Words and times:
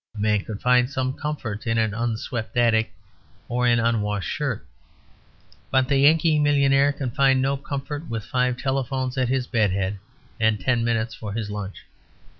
A 0.15 0.19
man 0.19 0.43
could 0.43 0.59
find 0.63 0.89
some 0.89 1.13
comfort 1.13 1.67
in 1.67 1.77
an 1.77 1.93
unswept 1.93 2.57
attic 2.57 2.91
or 3.47 3.67
an 3.67 3.79
unwashed 3.79 4.27
shirt. 4.31 4.65
But 5.69 5.89
the 5.89 5.99
Yankee 5.99 6.39
millionaire 6.39 6.91
can 6.91 7.11
find 7.11 7.39
no 7.39 7.55
comfort 7.55 8.09
with 8.09 8.25
five 8.25 8.57
telephones 8.57 9.15
at 9.15 9.29
his 9.29 9.45
bed 9.45 9.69
head 9.69 9.99
and 10.39 10.59
ten 10.59 10.83
minutes 10.83 11.13
for 11.13 11.33
his 11.33 11.51
lunch. 11.51 11.85